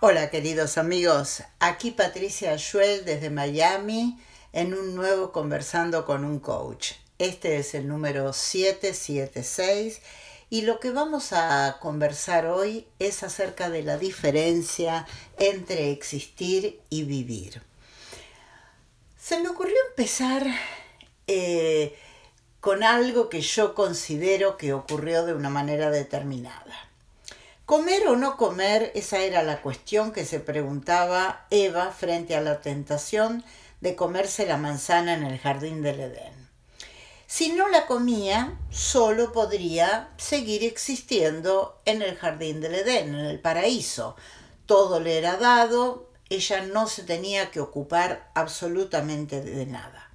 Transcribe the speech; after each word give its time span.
Hola 0.00 0.30
queridos 0.30 0.78
amigos, 0.78 1.42
aquí 1.58 1.90
Patricia 1.90 2.56
Schuel 2.56 3.04
desde 3.04 3.30
Miami 3.30 4.16
en 4.52 4.72
un 4.72 4.94
nuevo 4.94 5.32
Conversando 5.32 6.06
con 6.06 6.24
un 6.24 6.38
Coach. 6.38 6.92
Este 7.18 7.56
es 7.56 7.74
el 7.74 7.88
número 7.88 8.32
776 8.32 10.00
y 10.50 10.62
lo 10.62 10.78
que 10.78 10.92
vamos 10.92 11.32
a 11.32 11.78
conversar 11.80 12.46
hoy 12.46 12.86
es 13.00 13.24
acerca 13.24 13.70
de 13.70 13.82
la 13.82 13.98
diferencia 13.98 15.04
entre 15.36 15.90
existir 15.90 16.80
y 16.90 17.02
vivir. 17.02 17.60
Se 19.18 19.40
me 19.40 19.48
ocurrió 19.48 19.74
empezar 19.88 20.46
eh, 21.26 21.98
con 22.60 22.84
algo 22.84 23.28
que 23.28 23.40
yo 23.40 23.74
considero 23.74 24.58
que 24.58 24.74
ocurrió 24.74 25.26
de 25.26 25.34
una 25.34 25.50
manera 25.50 25.90
determinada. 25.90 26.87
Comer 27.68 28.08
o 28.08 28.16
no 28.16 28.38
comer, 28.38 28.92
esa 28.94 29.18
era 29.18 29.42
la 29.42 29.60
cuestión 29.60 30.10
que 30.10 30.24
se 30.24 30.40
preguntaba 30.40 31.44
Eva 31.50 31.92
frente 31.92 32.34
a 32.34 32.40
la 32.40 32.62
tentación 32.62 33.44
de 33.82 33.94
comerse 33.94 34.46
la 34.46 34.56
manzana 34.56 35.12
en 35.12 35.22
el 35.22 35.38
jardín 35.38 35.82
del 35.82 36.00
Edén. 36.00 36.48
Si 37.26 37.52
no 37.52 37.68
la 37.68 37.84
comía, 37.84 38.58
solo 38.70 39.32
podría 39.32 40.08
seguir 40.16 40.64
existiendo 40.64 41.82
en 41.84 42.00
el 42.00 42.16
jardín 42.16 42.62
del 42.62 42.74
Edén, 42.74 43.14
en 43.14 43.26
el 43.26 43.38
paraíso. 43.38 44.16
Todo 44.64 44.98
le 44.98 45.18
era 45.18 45.36
dado, 45.36 46.08
ella 46.30 46.62
no 46.62 46.86
se 46.86 47.02
tenía 47.02 47.50
que 47.50 47.60
ocupar 47.60 48.30
absolutamente 48.34 49.42
de 49.42 49.66
nada. 49.66 50.10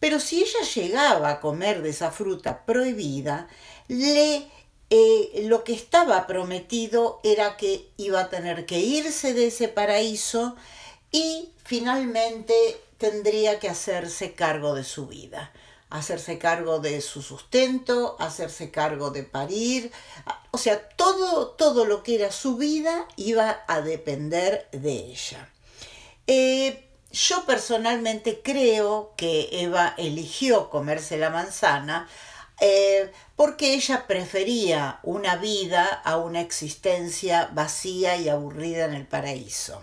Pero 0.00 0.18
si 0.20 0.40
ella 0.40 0.66
llegaba 0.74 1.28
a 1.28 1.40
comer 1.40 1.82
de 1.82 1.90
esa 1.90 2.10
fruta 2.10 2.64
prohibida, 2.64 3.48
le 3.88 4.48
eh, 4.96 5.46
lo 5.48 5.64
que 5.64 5.72
estaba 5.72 6.24
prometido 6.28 7.18
era 7.24 7.56
que 7.56 7.90
iba 7.96 8.20
a 8.20 8.28
tener 8.28 8.64
que 8.64 8.78
irse 8.78 9.34
de 9.34 9.48
ese 9.48 9.66
paraíso 9.66 10.54
y 11.10 11.50
finalmente 11.64 12.54
tendría 12.96 13.58
que 13.58 13.68
hacerse 13.68 14.34
cargo 14.34 14.72
de 14.72 14.84
su 14.84 15.08
vida, 15.08 15.52
hacerse 15.90 16.38
cargo 16.38 16.78
de 16.78 17.00
su 17.00 17.22
sustento, 17.22 18.14
hacerse 18.20 18.70
cargo 18.70 19.10
de 19.10 19.24
parir, 19.24 19.90
o 20.52 20.58
sea, 20.58 20.88
todo, 20.90 21.48
todo 21.48 21.86
lo 21.86 22.04
que 22.04 22.14
era 22.14 22.30
su 22.30 22.56
vida 22.56 23.08
iba 23.16 23.64
a 23.66 23.80
depender 23.80 24.68
de 24.70 24.92
ella. 24.92 25.48
Eh, 26.28 26.88
yo 27.10 27.44
personalmente 27.46 28.42
creo 28.44 29.12
que 29.16 29.48
Eva 29.50 29.94
eligió 29.98 30.70
comerse 30.70 31.16
la 31.16 31.30
manzana 31.30 32.08
eh, 32.60 33.10
porque 33.36 33.74
ella 33.74 34.06
prefería 34.06 35.00
una 35.02 35.36
vida 35.36 35.84
a 35.86 36.16
una 36.16 36.40
existencia 36.40 37.50
vacía 37.52 38.16
y 38.16 38.28
aburrida 38.28 38.84
en 38.84 38.94
el 38.94 39.06
paraíso. 39.06 39.82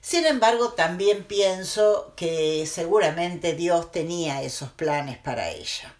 Sin 0.00 0.24
embargo, 0.24 0.72
también 0.72 1.24
pienso 1.24 2.14
que 2.16 2.66
seguramente 2.66 3.54
Dios 3.54 3.92
tenía 3.92 4.42
esos 4.42 4.70
planes 4.70 5.18
para 5.18 5.50
ella. 5.50 5.94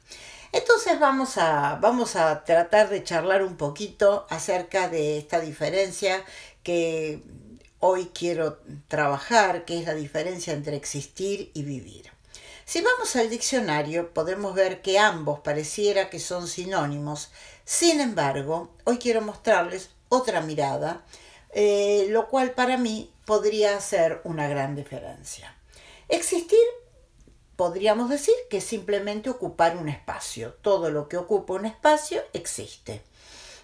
Entonces 0.52 0.98
vamos 0.98 1.36
a, 1.36 1.78
vamos 1.80 2.16
a 2.16 2.44
tratar 2.44 2.88
de 2.88 3.04
charlar 3.04 3.42
un 3.42 3.56
poquito 3.56 4.26
acerca 4.30 4.88
de 4.88 5.18
esta 5.18 5.40
diferencia 5.40 6.24
que 6.62 7.22
hoy 7.80 8.10
quiero 8.14 8.58
trabajar, 8.88 9.64
que 9.64 9.78
es 9.78 9.86
la 9.86 9.94
diferencia 9.94 10.54
entre 10.54 10.76
existir 10.76 11.50
y 11.52 11.62
vivir. 11.64 12.10
Si 12.68 12.82
vamos 12.82 13.16
al 13.16 13.30
diccionario 13.30 14.12
podemos 14.12 14.54
ver 14.54 14.82
que 14.82 14.98
ambos 14.98 15.40
pareciera 15.40 16.10
que 16.10 16.20
son 16.20 16.46
sinónimos. 16.46 17.30
Sin 17.64 17.98
embargo, 17.98 18.74
hoy 18.84 18.98
quiero 18.98 19.22
mostrarles 19.22 19.88
otra 20.10 20.42
mirada, 20.42 21.02
eh, 21.54 22.08
lo 22.10 22.28
cual 22.28 22.50
para 22.50 22.76
mí 22.76 23.10
podría 23.24 23.74
hacer 23.74 24.20
una 24.24 24.48
gran 24.48 24.76
diferencia. 24.76 25.56
Existir 26.10 26.60
podríamos 27.56 28.10
decir 28.10 28.34
que 28.50 28.58
es 28.58 28.64
simplemente 28.64 29.30
ocupar 29.30 29.78
un 29.78 29.88
espacio. 29.88 30.52
Todo 30.60 30.90
lo 30.90 31.08
que 31.08 31.16
ocupa 31.16 31.54
un 31.54 31.64
espacio 31.64 32.20
existe. 32.34 33.02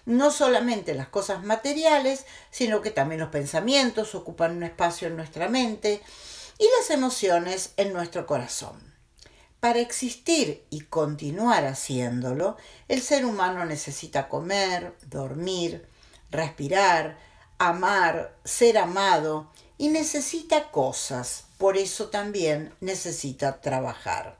No 0.07 0.31
solamente 0.31 0.95
las 0.95 1.09
cosas 1.09 1.43
materiales, 1.43 2.25
sino 2.49 2.81
que 2.81 2.89
también 2.89 3.21
los 3.21 3.29
pensamientos 3.29 4.15
ocupan 4.15 4.57
un 4.57 4.63
espacio 4.63 5.07
en 5.07 5.15
nuestra 5.15 5.47
mente 5.47 6.01
y 6.57 6.67
las 6.79 6.89
emociones 6.89 7.73
en 7.77 7.93
nuestro 7.93 8.25
corazón. 8.25 8.94
Para 9.65 9.79
existir 9.79 10.63
y 10.69 10.81
continuar 10.81 11.65
haciéndolo, 11.65 12.55
el 12.87 13.01
ser 13.01 13.25
humano 13.25 13.65
necesita 13.65 14.29
comer, 14.29 14.95
dormir, 15.07 15.87
respirar, 16.29 17.17
amar, 17.57 18.37
ser 18.43 18.77
amado 18.77 19.49
y 19.79 19.87
necesita 19.87 20.69
cosas, 20.69 21.45
por 21.57 21.77
eso 21.77 22.09
también 22.09 22.75
necesita 22.79 23.59
trabajar. 23.59 24.37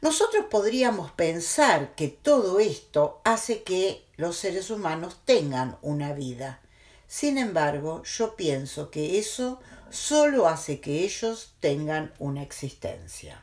Nosotros 0.00 0.46
podríamos 0.50 1.12
pensar 1.12 1.94
que 1.94 2.08
todo 2.08 2.58
esto 2.58 3.20
hace 3.22 3.62
que 3.62 4.04
los 4.16 4.36
seres 4.36 4.70
humanos 4.70 5.18
tengan 5.24 5.78
una 5.80 6.12
vida. 6.12 6.58
Sin 7.06 7.38
embargo, 7.38 8.02
yo 8.02 8.34
pienso 8.34 8.90
que 8.90 9.20
eso 9.20 9.60
solo 9.90 10.48
hace 10.48 10.80
que 10.80 11.04
ellos 11.04 11.52
tengan 11.60 12.12
una 12.18 12.42
existencia. 12.42 13.40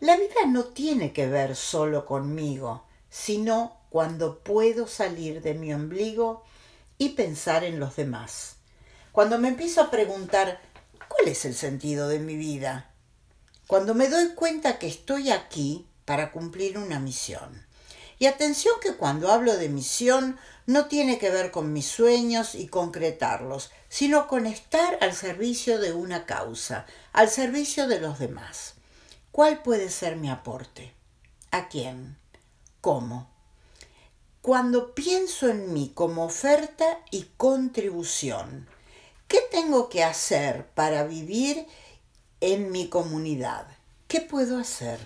La 0.00 0.16
vida 0.16 0.46
no 0.46 0.62
tiene 0.62 1.12
que 1.12 1.26
ver 1.26 1.56
solo 1.56 2.06
conmigo, 2.06 2.84
sino 3.10 3.80
cuando 3.90 4.38
puedo 4.38 4.86
salir 4.86 5.42
de 5.42 5.54
mi 5.54 5.74
ombligo 5.74 6.44
y 6.98 7.10
pensar 7.10 7.64
en 7.64 7.80
los 7.80 7.96
demás. 7.96 8.58
Cuando 9.10 9.38
me 9.38 9.48
empiezo 9.48 9.80
a 9.80 9.90
preguntar, 9.90 10.60
¿cuál 11.08 11.26
es 11.26 11.44
el 11.44 11.54
sentido 11.56 12.06
de 12.06 12.20
mi 12.20 12.36
vida? 12.36 12.92
Cuando 13.66 13.92
me 13.92 14.08
doy 14.08 14.34
cuenta 14.36 14.78
que 14.78 14.86
estoy 14.86 15.32
aquí 15.32 15.88
para 16.04 16.30
cumplir 16.30 16.78
una 16.78 17.00
misión. 17.00 17.66
Y 18.20 18.26
atención 18.26 18.74
que 18.80 18.94
cuando 18.94 19.32
hablo 19.32 19.56
de 19.56 19.68
misión 19.68 20.38
no 20.66 20.86
tiene 20.86 21.18
que 21.18 21.30
ver 21.30 21.50
con 21.50 21.72
mis 21.72 21.86
sueños 21.86 22.54
y 22.54 22.68
concretarlos, 22.68 23.72
sino 23.88 24.28
con 24.28 24.46
estar 24.46 24.96
al 25.00 25.12
servicio 25.12 25.80
de 25.80 25.92
una 25.92 26.24
causa, 26.24 26.86
al 27.12 27.28
servicio 27.28 27.88
de 27.88 27.98
los 27.98 28.20
demás. 28.20 28.77
¿Cuál 29.38 29.62
puede 29.62 29.88
ser 29.88 30.16
mi 30.16 30.30
aporte? 30.30 30.92
¿A 31.52 31.68
quién? 31.68 32.16
¿Cómo? 32.80 33.30
Cuando 34.42 34.96
pienso 34.96 35.48
en 35.48 35.72
mí 35.72 35.92
como 35.94 36.24
oferta 36.24 36.98
y 37.12 37.28
contribución, 37.36 38.66
¿qué 39.28 39.38
tengo 39.52 39.90
que 39.90 40.02
hacer 40.02 40.66
para 40.70 41.04
vivir 41.04 41.68
en 42.40 42.72
mi 42.72 42.88
comunidad? 42.88 43.68
¿Qué 44.08 44.20
puedo 44.20 44.58
hacer? 44.58 44.98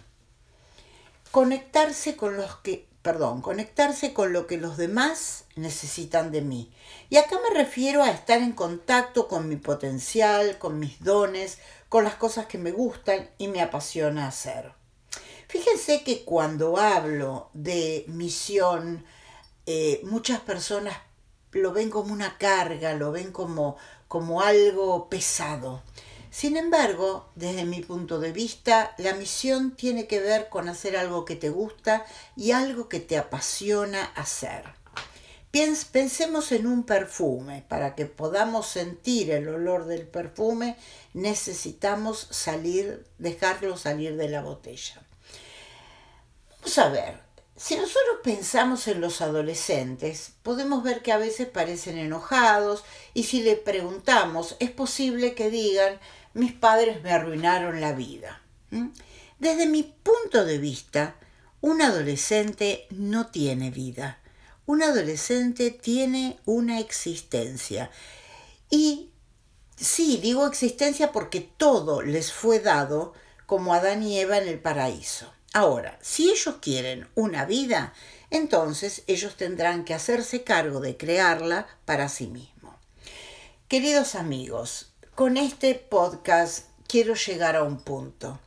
Conectarse 1.30 2.16
con 2.16 2.38
los 2.38 2.56
que, 2.60 2.88
perdón, 3.02 3.42
conectarse 3.42 4.14
con 4.14 4.32
lo 4.32 4.46
que 4.46 4.56
los 4.56 4.76
demás 4.76 5.44
necesitan 5.56 6.30
de 6.30 6.40
mí. 6.40 6.72
Y 7.10 7.16
acá 7.16 7.36
me 7.42 7.54
refiero 7.58 8.02
a 8.02 8.10
estar 8.10 8.38
en 8.40 8.52
contacto 8.52 9.28
con 9.28 9.48
mi 9.48 9.56
potencial, 9.56 10.58
con 10.58 10.78
mis 10.78 11.02
dones, 11.02 11.58
con 11.88 12.04
las 12.04 12.14
cosas 12.14 12.46
que 12.46 12.58
me 12.58 12.70
gustan 12.70 13.28
y 13.38 13.48
me 13.48 13.60
apasiona 13.60 14.28
hacer. 14.28 14.72
Fíjense 15.48 16.02
que 16.04 16.24
cuando 16.24 16.78
hablo 16.78 17.50
de 17.52 18.04
misión, 18.06 19.04
eh, 19.66 20.00
muchas 20.04 20.40
personas 20.40 20.96
lo 21.50 21.72
ven 21.72 21.90
como 21.90 22.12
una 22.12 22.38
carga, 22.38 22.94
lo 22.94 23.12
ven 23.12 23.32
como, 23.32 23.76
como 24.08 24.40
algo 24.40 25.08
pesado. 25.10 25.82
Sin 26.32 26.56
embargo, 26.56 27.28
desde 27.34 27.66
mi 27.66 27.82
punto 27.82 28.18
de 28.18 28.32
vista, 28.32 28.94
la 28.96 29.12
misión 29.12 29.76
tiene 29.76 30.06
que 30.06 30.18
ver 30.18 30.48
con 30.48 30.70
hacer 30.70 30.96
algo 30.96 31.26
que 31.26 31.36
te 31.36 31.50
gusta 31.50 32.06
y 32.36 32.52
algo 32.52 32.88
que 32.88 33.00
te 33.00 33.18
apasiona 33.18 34.02
hacer. 34.16 34.64
Pensemos 35.92 36.50
en 36.52 36.66
un 36.66 36.84
perfume. 36.84 37.66
Para 37.68 37.94
que 37.94 38.06
podamos 38.06 38.66
sentir 38.66 39.30
el 39.30 39.46
olor 39.46 39.84
del 39.84 40.06
perfume, 40.06 40.78
necesitamos 41.12 42.28
salir, 42.30 43.04
dejarlo 43.18 43.76
salir 43.76 44.16
de 44.16 44.30
la 44.30 44.40
botella. 44.40 45.02
Vamos 46.60 46.78
a 46.78 46.88
ver, 46.88 47.20
si 47.54 47.76
nosotros 47.76 48.20
pensamos 48.24 48.88
en 48.88 49.02
los 49.02 49.20
adolescentes, 49.20 50.32
podemos 50.42 50.82
ver 50.82 51.02
que 51.02 51.12
a 51.12 51.18
veces 51.18 51.46
parecen 51.46 51.98
enojados 51.98 52.82
y 53.12 53.24
si 53.24 53.42
le 53.42 53.56
preguntamos, 53.56 54.56
es 54.58 54.70
posible 54.70 55.34
que 55.34 55.50
digan, 55.50 56.00
mis 56.34 56.52
padres 56.52 57.02
me 57.02 57.12
arruinaron 57.12 57.80
la 57.80 57.92
vida. 57.92 58.42
Desde 59.38 59.66
mi 59.66 59.82
punto 59.82 60.44
de 60.44 60.58
vista, 60.58 61.16
un 61.60 61.82
adolescente 61.82 62.86
no 62.90 63.26
tiene 63.26 63.70
vida 63.70 64.18
un 64.66 64.82
adolescente 64.82 65.70
tiene 65.70 66.38
una 66.44 66.78
existencia. 66.78 67.90
Y 68.70 69.10
sí, 69.76 70.18
digo 70.22 70.46
existencia 70.46 71.12
porque 71.12 71.40
todo 71.40 72.02
les 72.02 72.32
fue 72.32 72.60
dado 72.60 73.12
como 73.46 73.74
Adán 73.74 74.02
y 74.02 74.18
Eva 74.18 74.38
en 74.38 74.48
el 74.48 74.60
paraíso. 74.60 75.32
Ahora, 75.52 75.98
si 76.00 76.30
ellos 76.30 76.56
quieren 76.62 77.08
una 77.14 77.44
vida, 77.44 77.92
entonces 78.30 79.02
ellos 79.06 79.36
tendrán 79.36 79.84
que 79.84 79.94
hacerse 79.94 80.44
cargo 80.44 80.80
de 80.80 80.96
crearla 80.96 81.66
para 81.84 82.08
sí 82.08 82.28
mismos. 82.28 82.74
Queridos 83.68 84.14
amigos, 84.14 84.91
con 85.22 85.36
este 85.36 85.76
podcast 85.76 86.66
quiero 86.88 87.14
llegar 87.14 87.54
a 87.54 87.62
un 87.62 87.78
punto. 87.78 88.40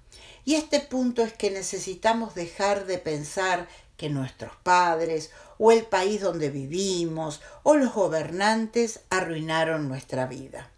Y 0.44 0.56
este 0.56 0.82
punto 0.82 1.24
es 1.24 1.32
que 1.32 1.50
necesitamos 1.50 2.36
dejar 2.36 2.86
de 2.86 2.98
pensar 2.98 3.70
que 3.96 4.10
nuestros 4.10 4.58
padres 4.58 5.32
o 5.58 5.72
el 5.72 5.86
país 5.86 6.20
donde 6.20 6.50
vivimos 6.50 7.40
o 7.64 7.76
los 7.76 7.94
gobernantes 7.94 9.00
arruinaron 9.10 9.88
nuestra 9.88 10.28
vida. 10.28 10.70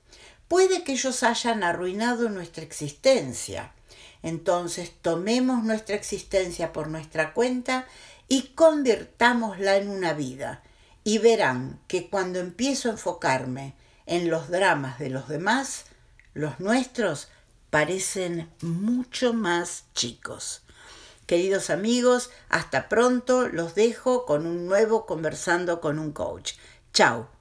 Puede 0.48 0.84
que 0.84 0.92
ellos 0.92 1.24
hayan 1.24 1.64
arruinado 1.64 2.30
nuestra 2.30 2.64
existencia. 2.64 3.74
Entonces 4.22 4.92
tomemos 5.02 5.64
nuestra 5.64 5.96
existencia 5.96 6.74
por 6.74 6.90
nuestra 6.90 7.34
cuenta 7.34 7.88
y 8.28 8.50
convirtámosla 8.50 9.78
en 9.78 9.90
una 9.90 10.14
vida. 10.14 10.62
Y 11.04 11.18
verán 11.18 11.80
que 11.88 12.08
cuando 12.08 12.38
empiezo 12.38 12.90
a 12.90 12.92
enfocarme 12.92 13.74
en 14.08 14.32
los 14.32 14.50
dramas 14.50 14.98
de 14.98 15.12
los 15.12 15.28
demás, 15.28 15.86
los 16.34 16.60
nuestros 16.60 17.28
parecen 17.70 18.50
mucho 18.62 19.34
más 19.34 19.84
chicos. 19.94 20.64
Queridos 21.28 21.70
amigos, 21.70 22.32
hasta 22.50 22.90
pronto, 22.90 23.50
los 23.50 23.76
dejo 23.76 24.26
con 24.26 24.48
un 24.48 24.66
nuevo 24.66 25.06
conversando 25.06 25.82
con 25.82 26.00
un 26.00 26.14
coach. 26.14 26.54
Chao. 26.94 27.37